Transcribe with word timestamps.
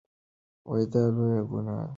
دا 0.93 1.01
لویه 1.15 1.41
ګناه 1.49 1.81
ده. 1.87 1.89